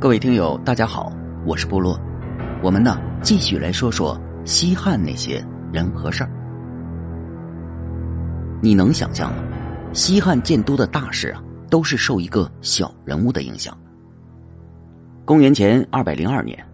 [0.00, 1.12] 各位听友，大家好，
[1.44, 2.00] 我是部落。
[2.62, 6.30] 我们呢，继续来说说西汉那些人和事儿。
[8.62, 9.42] 你能想象吗？
[9.92, 13.76] 西汉建都的大事啊，都是受一个小人物的影响。
[15.24, 16.64] 公元前二百零二年，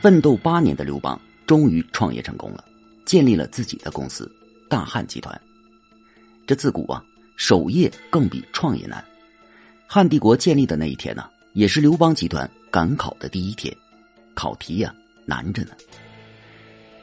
[0.00, 1.16] 奋斗八年的刘邦
[1.46, 2.64] 终于创业成功了，
[3.06, 4.28] 建立了自己的公司——
[4.68, 5.40] 大汉集团。
[6.44, 7.00] 这自古啊，
[7.36, 9.02] 守业更比创业难。
[9.86, 12.50] 汉帝国建立的那一天呢，也是刘邦集团。
[12.74, 13.72] 赶考的第一天，
[14.34, 14.92] 考题呀
[15.24, 15.70] 难着呢。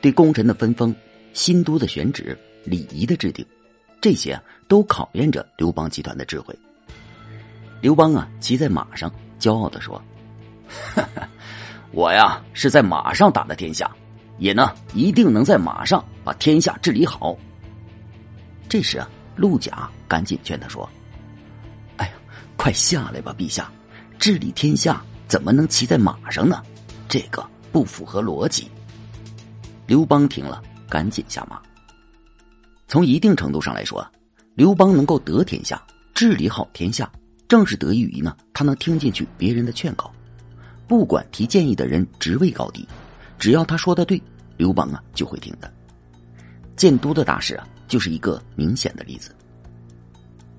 [0.02, 0.94] 对功臣的分封、
[1.32, 3.46] 新都的选址、礼仪的制定，
[4.02, 6.54] 这些啊都考验着刘邦集团的智慧。
[7.80, 10.04] 刘邦啊骑在马上，骄傲的说
[11.92, 13.90] ：“我呀是在马上打的天下，
[14.40, 17.38] 也呢一定能在马上把天下治理好。”
[18.68, 20.90] 这时啊，陆贾赶紧劝他说
[21.96, 22.14] ：“哎呀，
[22.58, 23.72] 快下来吧，陛下，
[24.20, 26.62] 治理天下。”怎么能骑在马上呢？
[27.08, 27.42] 这个
[27.72, 28.70] 不符合逻辑。
[29.88, 31.58] 刘邦听了，赶紧下马。
[32.86, 34.12] 从一定程度上来说啊，
[34.56, 35.82] 刘邦能够得天下、
[36.14, 37.10] 治理好天下，
[37.48, 40.12] 正是得益于呢，他能听进去别人的劝告。
[40.86, 42.86] 不管提建议的人职位高低，
[43.40, 44.22] 只要他说的对，
[44.58, 45.74] 刘邦啊就会听的。
[46.76, 49.34] 建都的大事啊，就是一个明显的例子。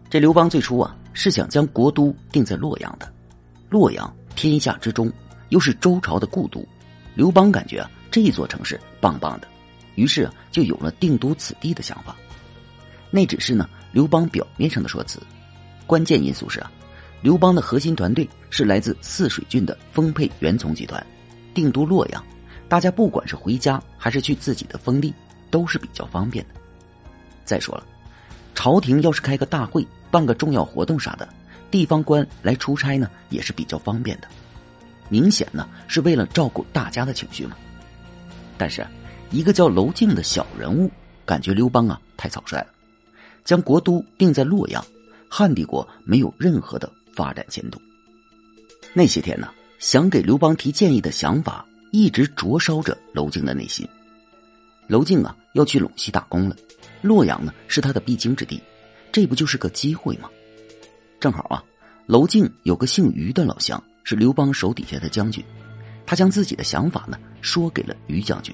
[0.09, 3.13] 这刘邦最初啊，是想将国都定在洛阳的，
[3.69, 4.11] 洛阳。
[4.35, 5.11] 天下之中，
[5.51, 6.67] 又是周朝的故都，
[7.15, 9.49] 刘邦感觉啊，这座城市棒棒的，
[9.95, 12.17] 于是，就有了定都此地的想法。
[13.11, 15.21] 那只是呢，刘邦表面上的说辞，
[15.87, 16.71] 关键因素是啊，
[17.21, 21.05] 刘邦的核心团队是来自泗水郡的丰沛元从集团，
[21.53, 22.25] 定都洛阳，
[22.69, 25.13] 大家不管是回家还是去自己的封地，
[25.51, 26.61] 都是比较方便的。
[27.45, 27.85] 再说了，
[28.55, 31.29] 朝廷要是开个大会，办个重要活动啥的。
[31.73, 34.29] 地方官来出差呢，也是比较方便的，
[35.09, 37.57] 明显呢是为了照顾大家的情绪嘛。
[38.59, 38.87] 但是，
[39.31, 40.91] 一个叫娄敬的小人物
[41.25, 42.67] 感觉刘邦啊太草率了，
[43.43, 44.85] 将国都定在洛阳，
[45.29, 47.81] 汉帝国没有任何的发展前途。
[48.93, 53.89] 那些天呢，想给刘邦提建议的想法一直灼烧着娄敬的内心。
[54.89, 56.57] 娄敬啊要去陇西打工了，
[57.01, 58.63] 洛阳呢是他的必经之地，
[59.11, 60.29] 这不就是个机会吗？
[61.23, 61.63] 正好啊，
[62.09, 65.41] 娄敬有个姓于的老乡，是刘邦手底下的将军。
[66.05, 68.53] 他将自己的想法呢说给了于将军。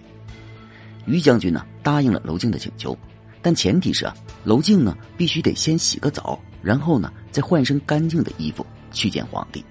[1.07, 2.95] 于将军呢答应了娄敬的请求，
[3.41, 4.15] 但前提是啊，
[4.45, 9.65] 娄敬呢必须得先洗个澡，然后呢再换身干净的衣服去见皇帝。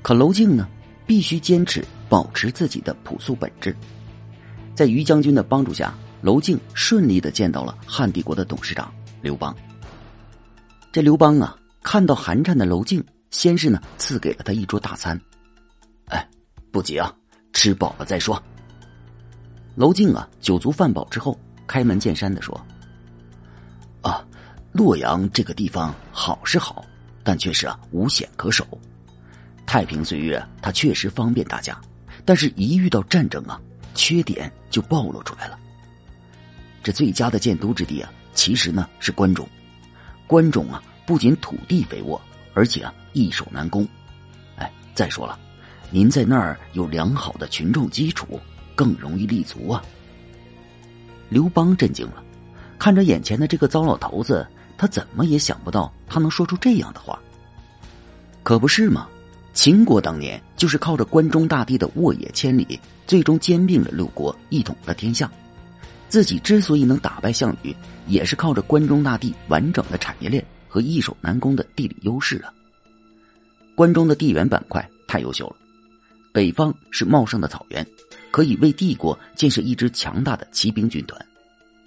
[0.00, 0.68] 可娄敬呢
[1.04, 3.76] 必须坚持保持自己的朴素本质。
[4.76, 9.52] 在于将军的帮助下，娄敬顺利的见到了汉帝国的董事长刘邦。
[10.92, 11.56] 这刘邦啊。
[11.82, 15.20] 看到寒颤的娄静，先是呢赐给了他一桌大餐。
[16.06, 16.28] 哎，
[16.70, 17.12] 不急啊，
[17.52, 18.40] 吃饱了再说。
[19.74, 22.58] 娄静啊，酒足饭饱之后，开门见山的说
[24.02, 24.24] ：“啊，
[24.72, 26.84] 洛阳这个地方好是好，
[27.24, 28.66] 但却是啊无险可守。
[29.66, 31.80] 太平岁月，它确实方便大家，
[32.24, 33.60] 但是一遇到战争啊，
[33.94, 35.58] 缺点就暴露出来了。
[36.82, 39.48] 这最佳的建都之地啊，其实呢是关中，
[40.28, 42.20] 关中啊。”不仅土地肥沃，
[42.54, 43.86] 而且啊易守难攻。
[44.56, 45.38] 哎，再说了，
[45.90, 48.40] 您在那儿有良好的群众基础，
[48.74, 49.82] 更容易立足啊。
[51.28, 52.22] 刘邦震惊了，
[52.78, 54.46] 看着眼前的这个糟老头子，
[54.76, 57.18] 他怎么也想不到他能说出这样的话。
[58.42, 59.08] 可不是吗？
[59.54, 65.30] 秦国当年就是靠着关中大地的沃野千里，最终兼并了六国，一统了天下。
[66.08, 67.74] 自己之所以能打败项羽，
[68.06, 70.44] 也是靠着关中大地完整的产业链。
[70.72, 72.50] 和易守难攻的地理优势啊！
[73.74, 75.56] 关中的地缘板块太优秀了，
[76.32, 77.86] 北方是茂盛的草原，
[78.30, 81.20] 可以为帝国建设一支强大的骑兵军团；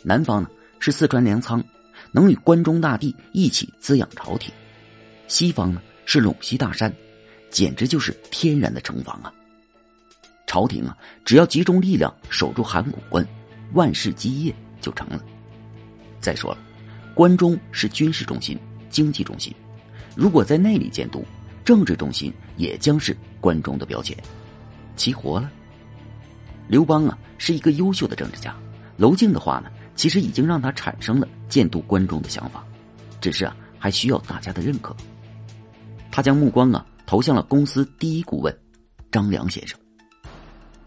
[0.04, 0.48] 南方呢
[0.78, 1.64] 是四川粮仓，
[2.12, 4.52] 能与关中大地一起滋养朝廷；
[5.28, 6.94] 西方呢是陇西大山，
[7.50, 9.34] 简直就是天然的城防啊！
[10.46, 10.96] 朝廷啊，
[11.26, 13.28] 只要集中力量守住函谷关，
[13.74, 15.26] 万事基业就成了。
[16.22, 16.60] 再说了，
[17.16, 18.56] 关中是军事中心。
[18.90, 19.54] 经济中心，
[20.16, 21.24] 如果在那里建都，
[21.64, 24.18] 政治中心也将是关中的标签，
[24.96, 25.52] 齐活了。
[26.68, 28.56] 刘邦啊，是一个优秀的政治家。
[28.98, 32.64] 娄敬的话呢，其实已经让他产生了建都关中的想法，
[33.20, 34.96] 只是啊，还需要大家的认可。
[36.12, 38.58] 他将目光啊投向了公司第一顾问
[39.12, 39.78] 张良先生。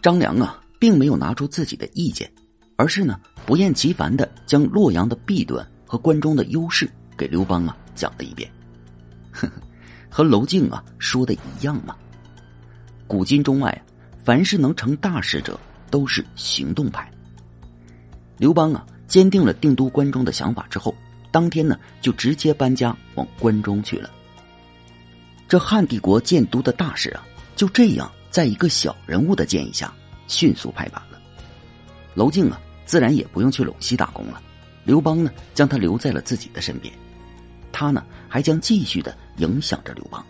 [0.01, 2.31] 张良啊，并没有拿出自己的意见，
[2.77, 7.77] 而是呢不厌其烦的将洛阳的弊端和关中的优势给刘邦啊。
[7.99, 8.49] 讲了一遍，
[9.33, 9.53] 呵呵，
[10.09, 11.97] 和娄敬啊说的一样嘛。
[13.07, 13.83] 古今中外，
[14.25, 15.59] 凡是能成大事者，
[15.91, 17.11] 都是行动派。
[18.37, 20.95] 刘邦啊，坚定了定都关中的想法之后，
[21.33, 24.09] 当天呢就直接搬家往关中去了。
[25.49, 29.93] 这汉帝国建都的大事啊，就这样在一个小人物的建议下
[30.29, 31.19] 迅速拍板了。
[32.15, 34.43] 娄静啊，自然也不用去陇西打工了。
[34.85, 36.93] 刘邦呢，将他留在了自己的身边，
[37.79, 40.25] 他呢还将继续的影响着刘邦。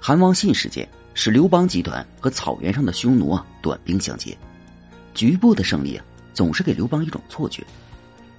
[0.00, 4.34] 韩王信事件使刘邦集团和草原上的匈奴啊短兵相接，
[5.12, 7.62] 局部的胜利啊总是给刘邦一种错觉，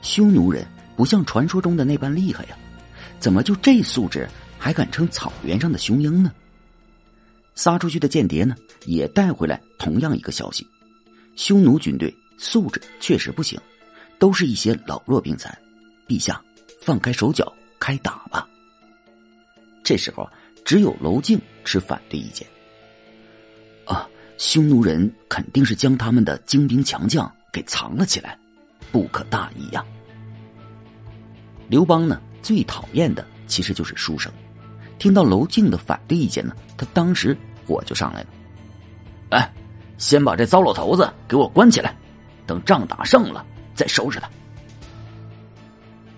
[0.01, 2.57] 匈奴人不像传说中的那般厉害呀，
[3.19, 4.27] 怎么就这素质？
[4.57, 6.31] 还敢称草原上的雄鹰呢？
[7.53, 8.55] 撒出去的间谍呢，
[8.87, 10.65] 也带回来同样一个消息：
[11.35, 13.59] 匈奴军队素质确实不行，
[14.17, 15.55] 都是一些老弱病残。
[16.07, 16.41] 陛下，
[16.81, 17.53] 放开手脚，
[17.89, 18.47] 开打吧。
[19.83, 20.29] 这时候，
[20.63, 22.47] 只有娄敬持反对意见。
[23.87, 24.07] 啊，
[24.37, 28.37] 匈奴人肯定是将他们的精兵强将给藏了起来，
[28.91, 29.83] 不可大意呀。
[31.67, 34.31] 刘邦呢，最讨厌的其实就是书生。
[34.99, 38.27] 听到娄敬的反对意见呢，他当时火就上来了。
[39.31, 39.51] 哎，
[39.97, 41.97] 先把这糟老头子给我关起来，
[42.45, 43.43] 等仗打胜了
[43.73, 44.29] 再收拾他。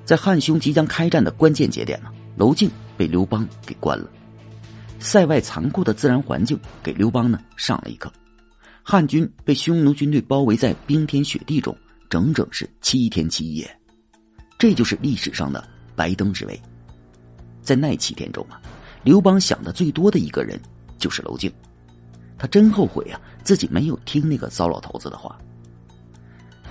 [0.04, 4.10] 在汉匈即将开战的关键节点呢，娄敬被刘邦给关了。
[5.00, 8.12] 塞外残酷的自然环境给刘邦呢上了一课。
[8.84, 11.76] 汉军被匈奴军队包围在冰天雪地中，
[12.10, 13.80] 整整是七天七夜，
[14.58, 15.64] 这就是历史上的
[15.96, 16.60] 白登之围。
[17.62, 18.60] 在那七天中啊，
[19.04, 20.60] 刘邦想的最多的一个人
[20.98, 21.52] 就是娄敬，
[22.38, 25.38] 他真后悔啊，自己没有听那个糟老头子的话。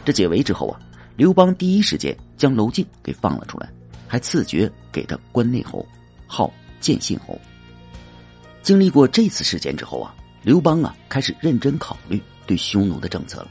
[0.04, 0.80] 这解围之后啊，
[1.20, 3.70] 刘邦第一时间将娄敬给放了出来，
[4.08, 5.86] 还赐爵给他关内侯，
[6.26, 6.50] 号
[6.80, 7.38] 建信侯。
[8.62, 13.48] 经历过这次事件之后啊，刘邦啊开始认真考虑对匈奴的政策了。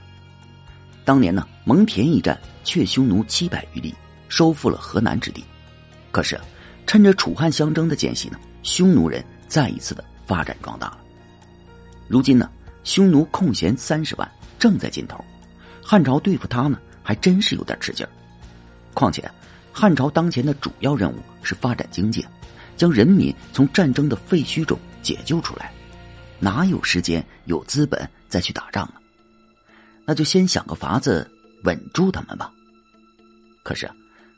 [1.05, 3.93] 当年呢，蒙恬一战却匈奴七百余里，
[4.29, 5.43] 收复了河南之地，
[6.09, 6.41] 可是。
[6.87, 10.97] 趁着楚汉相争的间隙呢，匈奴人再一次的发展壮大了。
[12.07, 12.49] 如今呢，
[12.83, 14.27] 匈奴空闲三十万
[14.57, 15.23] 正在尽头，
[15.83, 18.09] 汉朝对付他呢还真是有点吃劲儿。
[18.93, 19.27] 况且，
[19.73, 22.23] 汉朝当前的主要任务是发展经济，
[22.77, 25.73] 将人民从战争的废墟中解救出来，
[26.37, 29.01] 哪有时间有资本再去打仗啊？
[30.05, 31.27] 那就先想个法子
[31.63, 32.53] 稳住他们吧。
[33.63, 33.89] 可是，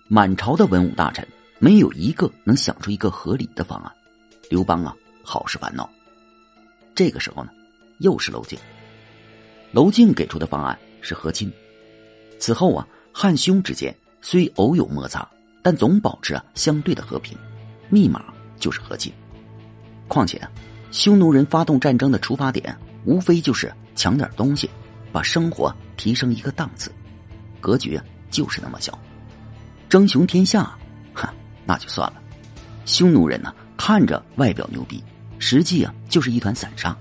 [0.07, 1.27] 满朝的文武大臣。
[1.59, 3.91] 没有一个能想出一个合理的方案，
[4.49, 5.87] 刘邦啊，好是烦恼。
[6.95, 7.51] 这个时候呢，
[7.99, 8.57] 又是娄敬。
[9.73, 11.51] 娄敬给出的方案是和亲。
[12.41, 15.29] 此后啊，汉匈之间虽偶有摩擦，
[15.61, 17.37] 但总保持相对的和平。
[17.87, 18.23] 密码
[18.59, 19.13] 就是和亲。
[20.07, 20.49] 况且啊，
[20.89, 24.67] 匈奴人发动战争的出发点，无非就是抢点东西，
[25.11, 26.91] 把生活提升一个档次。
[27.59, 28.01] 格局
[28.31, 28.97] 就是那么小，
[29.87, 30.75] 争雄天下。
[31.63, 32.19] 那就算了，
[32.85, 35.01] 匈奴人呢，看着外表牛逼，
[35.37, 36.97] 实际啊就是一团散沙。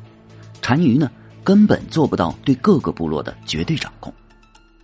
[0.60, 1.10] 单于呢，
[1.42, 4.12] 根本做不到对各个部落的绝对掌控。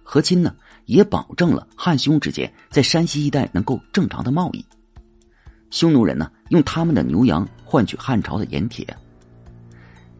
[0.08, 0.54] 和亲呢，
[0.84, 4.64] 也保证了汉匈之间在山西一带能够正常的贸易。
[5.68, 8.86] 匈奴人呢，用他们的牛羊换取汉朝的盐铁。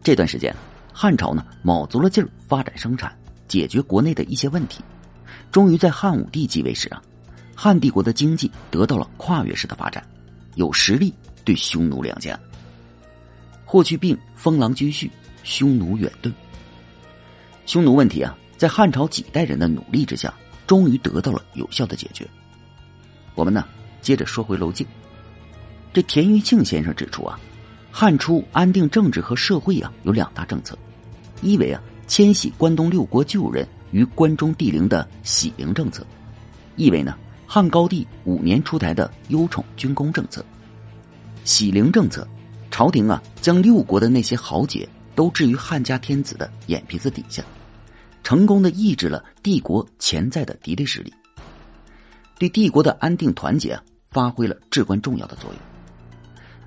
[0.03, 0.53] 这段时间，
[0.91, 3.17] 汉朝呢，卯足了劲儿发展生产，
[3.47, 4.83] 解决国内的一些问题。
[5.53, 7.01] 终于在汉武帝继位时啊。
[7.55, 10.05] 汉帝国的经济得到了跨越式的发展，
[10.55, 11.13] 有实力
[11.45, 12.37] 对匈奴两家。
[13.65, 15.09] 霍去病封狼居胥，
[15.43, 16.31] 匈奴远遁。
[17.65, 20.33] 匈奴问题啊，在汉朝几代人的努力之下，
[20.65, 22.27] 终于得到了有效的解决。
[23.35, 23.65] 我们呢，
[24.01, 24.85] 接着说回娄敬。
[25.93, 27.39] 这田余庆先生指出啊，
[27.91, 30.77] 汉初安定政治和社会啊，有两大政策：
[31.41, 36.03] 一为啊，迁徙关东六国旧人于关中地陵的喜陵政策；
[36.75, 37.15] 意为呢。
[37.49, 40.43] 汉高帝五年出台的优宠军功政策，
[41.45, 42.27] 喜陵政策，
[42.69, 44.85] 朝廷啊将六国的那些豪杰
[45.15, 47.41] 都置于汉家天子的眼皮子底下，
[48.27, 51.13] 成功的抑制了帝国潜在的敌对势力，
[52.37, 53.79] 对帝国的安定团结
[54.09, 55.59] 发挥了至关重要的作用。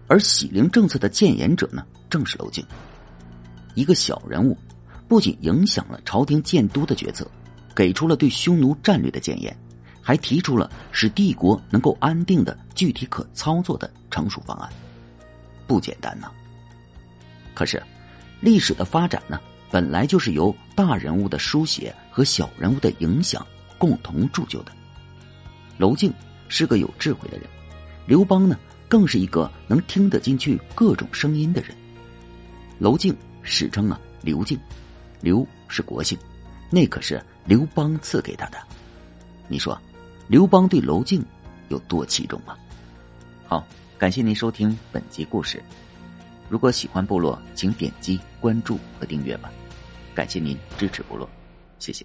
[0.08, 2.64] 而喜陵政策的建言者呢，正是娄敬，
[3.74, 4.56] 一个小人物，
[5.06, 7.30] 不仅影响了朝廷建都的决策，
[7.76, 9.54] 给出了对匈奴战略的建言。
[10.00, 14.72] 还提出了使帝国能够安定的具体可操作的成熟方案，
[15.66, 16.32] 不简单呐。
[17.52, 17.82] 可是，
[18.40, 19.38] 历史的发展呢，
[19.70, 23.46] 本来就是由大人物的书写和小人物的影响
[23.78, 24.72] 共同铸就的。
[25.78, 26.12] 娄敬
[26.48, 27.46] 是个有智慧的人，
[28.06, 28.58] 刘邦呢，
[28.88, 31.70] 更是一个能听得进去各种声音的人。
[32.78, 34.58] 娄敬史称啊刘敬，
[35.20, 36.18] 刘是国姓，
[36.70, 38.58] 那可是刘邦赐给他的。
[39.48, 39.80] 你说，
[40.28, 41.24] 刘邦对娄敬
[41.68, 42.58] 有多器重啊？
[43.46, 45.62] 好，感谢您收听本集故事。
[46.48, 49.50] 如果喜欢部落，请点击关注和订阅吧。
[50.20, 51.26] 感谢您支持部落，
[51.78, 52.04] 谢谢。